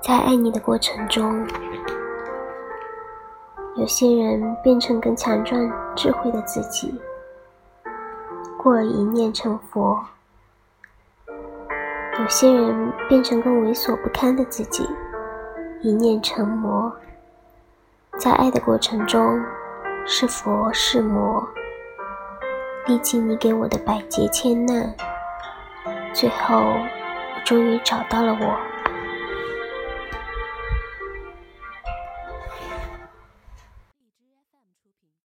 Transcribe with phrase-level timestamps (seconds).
[0.00, 1.46] 在爱你的过程中
[3.76, 6.98] 有些人变成更强壮智慧的自己
[8.56, 10.02] 过而一念成佛
[12.18, 14.88] 有些人变成更猥琐不堪的自己
[15.82, 16.92] 一念成魔。
[18.18, 19.42] 在爱的过程中
[20.04, 21.46] 是佛是魔
[22.86, 24.94] 历经你给我的百劫千难
[26.12, 26.74] 最后
[27.44, 28.69] 终于找到了我。